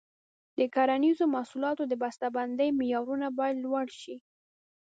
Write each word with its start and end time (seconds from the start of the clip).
د 0.57 0.59
کرنیزو 0.75 1.25
محصولاتو 1.35 1.83
د 1.87 1.93
بسته 2.03 2.27
بندۍ 2.35 2.69
معیارونه 2.79 3.27
باید 3.39 3.55
لوړ 3.65 3.87
شي. 4.01 4.15